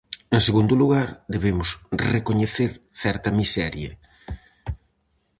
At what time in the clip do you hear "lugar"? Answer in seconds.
0.81-1.09